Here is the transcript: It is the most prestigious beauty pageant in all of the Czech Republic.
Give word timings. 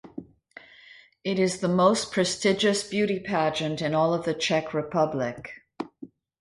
It 1.23 1.37
is 1.37 1.59
the 1.59 1.67
most 1.67 2.11
prestigious 2.11 2.81
beauty 2.81 3.19
pageant 3.19 3.83
in 3.83 3.93
all 3.93 4.15
of 4.15 4.25
the 4.25 4.33
Czech 4.33 4.73
Republic. 4.73 5.51